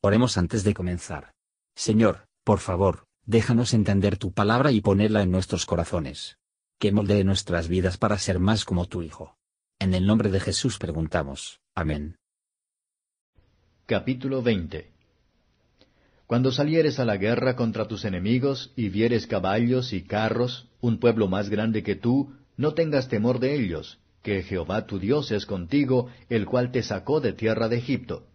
[0.00, 1.32] Oremos antes de comenzar.
[1.74, 6.38] Señor, por favor, déjanos entender tu palabra y ponerla en nuestros corazones.
[6.78, 9.36] Que moldee nuestras vidas para ser más como tu Hijo.
[9.80, 11.60] En el nombre de Jesús preguntamos.
[11.74, 12.16] Amén.
[13.86, 14.92] Capítulo 20
[16.28, 21.26] Cuando salieres a la guerra contra tus enemigos y vieres caballos y carros, un pueblo
[21.26, 26.08] más grande que tú, no tengas temor de ellos, que Jehová tu Dios es contigo,
[26.28, 28.28] el cual te sacó de tierra de Egipto.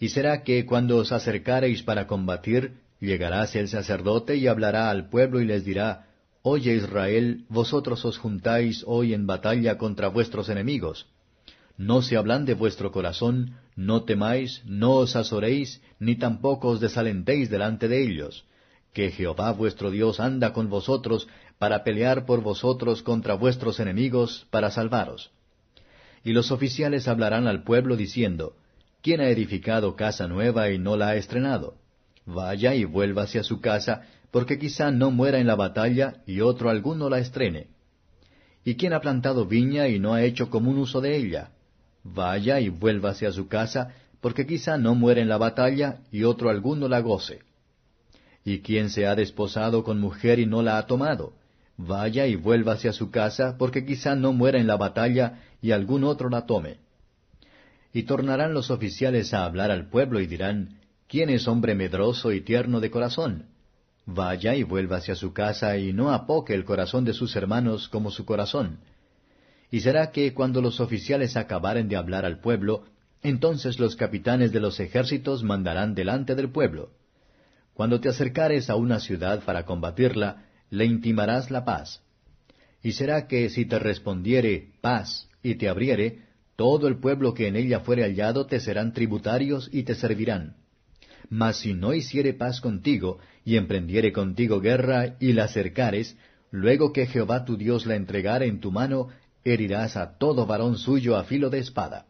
[0.00, 5.42] Y será que cuando os acercareis para combatir, llegarás el sacerdote y hablará al pueblo
[5.42, 6.06] y les dirá,
[6.42, 11.06] Oye Israel, vosotros os juntáis hoy en batalla contra vuestros enemigos.
[11.76, 17.50] No se hablan de vuestro corazón, no temáis, no os azoréis, ni tampoco os desalentéis
[17.50, 18.46] delante de ellos,
[18.94, 24.70] que Jehová vuestro Dios anda con vosotros para pelear por vosotros contra vuestros enemigos, para
[24.70, 25.30] salvaros.
[26.24, 28.54] Y los oficiales hablarán al pueblo diciendo,
[29.02, 31.74] ¿Quién ha edificado casa nueva y no la ha estrenado?
[32.26, 36.68] Vaya y vuélvase a su casa, porque quizá no muera en la batalla y otro
[36.68, 37.68] alguno la estrene.
[38.62, 41.50] ¿Y quién ha plantado viña y no ha hecho común uso de ella?
[42.04, 46.50] Vaya y vuélvase a su casa, porque quizá no muera en la batalla y otro
[46.50, 47.40] alguno la goce.
[48.44, 51.32] ¿Y quién se ha desposado con mujer y no la ha tomado?
[51.78, 56.04] Vaya y vuélvase a su casa, porque quizá no muera en la batalla y algún
[56.04, 56.76] otro la tome.
[57.92, 62.40] Y tornarán los oficiales a hablar al pueblo y dirán, ¿quién es hombre medroso y
[62.40, 63.46] tierno de corazón?
[64.06, 68.10] Vaya y vuélvase a su casa y no apoque el corazón de sus hermanos como
[68.10, 68.78] su corazón.
[69.70, 72.84] Y será que cuando los oficiales acabaren de hablar al pueblo,
[73.22, 76.90] entonces los capitanes de los ejércitos mandarán delante del pueblo.
[77.74, 82.02] Cuando te acercares a una ciudad para combatirla, le intimarás la paz.
[82.82, 86.29] Y será que si te respondiere paz y te abriere,
[86.60, 90.56] todo el pueblo que en ella fuere hallado te serán tributarios y te servirán.
[91.30, 96.18] Mas si no hiciere paz contigo, y emprendiere contigo guerra, y la acercares,
[96.50, 99.08] luego que Jehová tu Dios la entregare en tu mano,
[99.42, 102.04] herirás a todo varón suyo a filo de espada.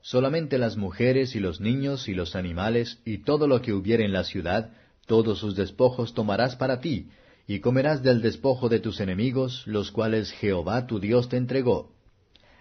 [0.00, 4.12] Solamente las mujeres y los niños y los animales y todo lo que hubiere en
[4.12, 4.72] la ciudad,
[5.06, 7.06] todos sus despojos tomarás para ti,
[7.46, 11.99] y comerás del despojo de tus enemigos, los cuales Jehová tu Dios te entregó.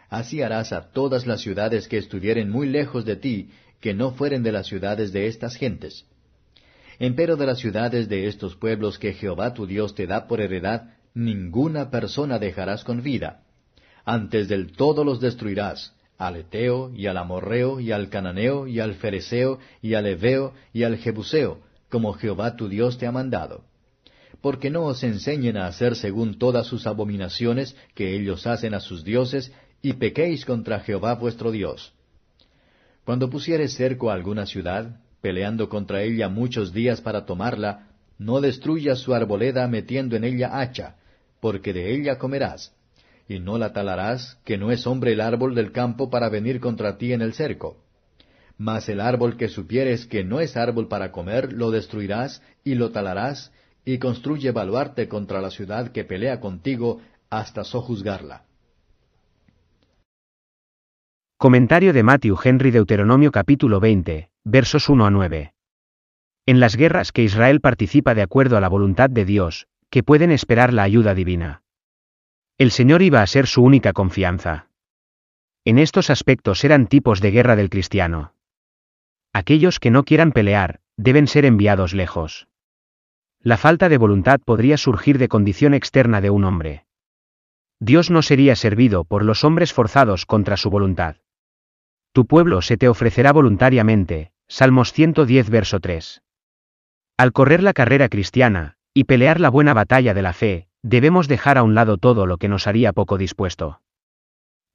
[0.10, 3.50] Así harás a todas las ciudades que estuvieren muy lejos de ti,
[3.80, 6.06] que no fueren de las ciudades de estas gentes.
[6.98, 10.96] Empero de las ciudades de estos pueblos que Jehová tu Dios te da por heredad,
[11.14, 13.44] ninguna persona dejarás con vida.
[14.04, 18.96] Antes del todo los destruirás, al Eteo, y al Amorreo, y al Cananeo, y al
[18.96, 21.60] Fereceo, y al Eveo, y al Jebuseo,
[21.90, 23.64] como Jehová tu Dios te ha mandado.
[24.42, 29.04] Porque no os enseñen a hacer según todas sus abominaciones que ellos hacen a sus
[29.06, 31.94] dioses, y pequéis contra Jehová vuestro Dios.
[33.06, 37.88] Cuando pusieres cerco a alguna ciudad, peleando contra ella muchos días para tomarla,
[38.18, 40.96] no destruyas su arboleda metiendo en ella hacha,
[41.40, 42.74] porque de ella comerás,
[43.28, 46.98] y no la talarás, que no es hombre el árbol del campo para venir contra
[46.98, 47.78] ti en el cerco.
[48.58, 52.92] Mas el árbol que supieres que no es árbol para comer, lo destruirás y lo
[52.92, 53.54] talarás,
[53.86, 58.44] y construye baluarte contra la ciudad que pelea contigo hasta sojuzgarla.
[61.42, 65.54] Comentario de Matthew Henry Deuteronomio capítulo 20, versos 1 a 9.
[66.46, 70.32] En las guerras que Israel participa de acuerdo a la voluntad de Dios, que pueden
[70.32, 71.64] esperar la ayuda divina.
[72.58, 74.68] El Señor iba a ser su única confianza.
[75.64, 78.34] En estos aspectos eran tipos de guerra del cristiano.
[79.32, 82.50] Aquellos que no quieran pelear, deben ser enviados lejos.
[83.40, 86.86] La falta de voluntad podría surgir de condición externa de un hombre.
[87.80, 91.16] Dios no sería servido por los hombres forzados contra su voluntad.
[92.12, 94.32] Tu pueblo se te ofrecerá voluntariamente.
[94.48, 96.24] Salmos 110 verso 3.
[97.18, 101.58] Al correr la carrera cristiana, y pelear la buena batalla de la fe, debemos dejar
[101.58, 103.82] a un lado todo lo que nos haría poco dispuesto.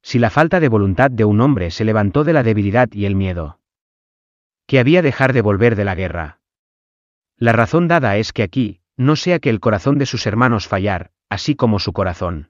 [0.01, 3.15] Si la falta de voluntad de un hombre se levantó de la debilidad y el
[3.15, 3.59] miedo,
[4.67, 6.39] que había dejar de volver de la guerra.
[7.37, 11.11] La razón dada es que aquí, no sea que el corazón de sus hermanos fallar,
[11.29, 12.49] así como su corazón.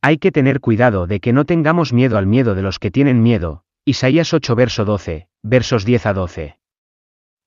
[0.00, 3.22] Hay que tener cuidado de que no tengamos miedo al miedo de los que tienen
[3.22, 6.58] miedo, Isaías 8 verso 12, versos 10 a 12.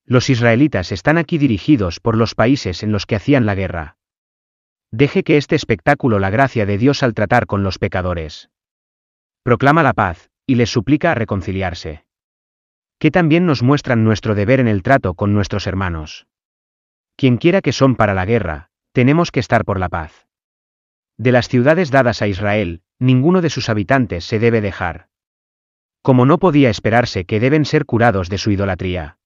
[0.04, 3.98] Los israelitas están aquí dirigidos por los países en los que hacían la guerra.
[4.92, 8.50] Deje que este espectáculo la gracia de Dios al tratar con los pecadores.
[9.44, 12.04] Proclama la paz, y les suplica a reconciliarse.
[12.98, 16.26] Que también nos muestran nuestro deber en el trato con nuestros hermanos.
[17.16, 20.28] Quien quiera que son para la guerra, tenemos que estar por la paz.
[21.16, 25.13] De las ciudades dadas a Israel, ninguno de sus habitantes se debe dejar
[26.04, 29.18] como no podía esperarse que deben ser curados de su idolatría.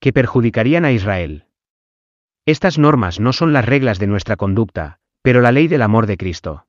[0.00, 1.46] que perjudicarían a Israel.
[2.44, 6.16] Estas normas no son las reglas de nuestra conducta, pero la ley del amor de
[6.16, 6.66] Cristo.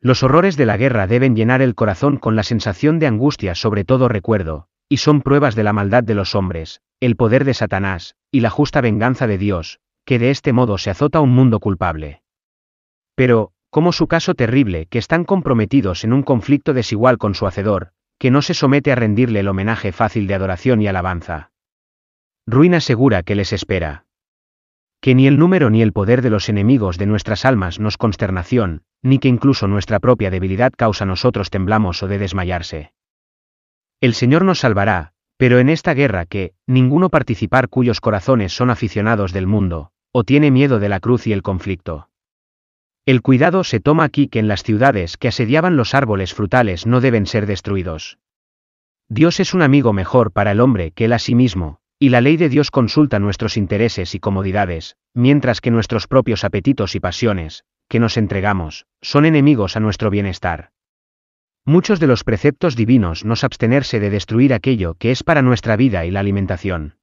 [0.00, 3.84] Los horrores de la guerra deben llenar el corazón con la sensación de angustia sobre
[3.84, 8.16] todo recuerdo, y son pruebas de la maldad de los hombres, el poder de Satanás,
[8.30, 12.22] y la justa venganza de Dios, que de este modo se azota un mundo culpable.
[13.14, 17.93] Pero, como su caso terrible, que están comprometidos en un conflicto desigual con su Hacedor,
[18.18, 21.50] que no se somete a rendirle el homenaje fácil de adoración y alabanza.
[22.46, 24.04] Ruina segura que les espera.
[25.00, 28.82] Que ni el número ni el poder de los enemigos de nuestras almas nos consternación,
[29.02, 32.92] ni que incluso nuestra propia debilidad causa nosotros temblamos o de desmayarse.
[34.00, 39.32] El Señor nos salvará, pero en esta guerra que, ninguno participar cuyos corazones son aficionados
[39.32, 42.08] del mundo, o tiene miedo de la cruz y el conflicto.
[43.06, 47.02] El cuidado se toma aquí que en las ciudades que asediaban los árboles frutales no
[47.02, 48.18] deben ser destruidos.
[49.10, 52.22] Dios es un amigo mejor para el hombre que él a sí mismo, y la
[52.22, 57.64] ley de Dios consulta nuestros intereses y comodidades, mientras que nuestros propios apetitos y pasiones,
[57.88, 60.70] que nos entregamos, son enemigos a nuestro bienestar.
[61.66, 66.06] Muchos de los preceptos divinos nos abstenerse de destruir aquello que es para nuestra vida
[66.06, 66.96] y la alimentación.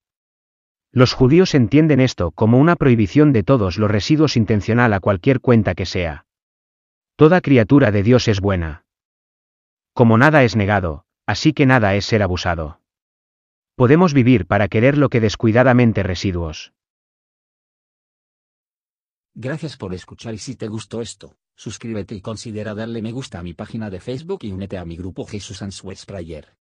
[0.93, 5.73] Los judíos entienden esto como una prohibición de todos los residuos intencional a cualquier cuenta
[5.73, 6.25] que sea.
[7.15, 8.83] Toda criatura de Dios es buena.
[9.93, 12.81] Como nada es negado, así que nada es ser abusado.
[13.75, 16.73] Podemos vivir para querer lo que descuidadamente residuos.
[19.33, 23.43] Gracias por escuchar y si te gustó esto, suscríbete y considera darle me gusta a
[23.43, 26.60] mi página de Facebook y únete a mi grupo Jesús Answers Prayer.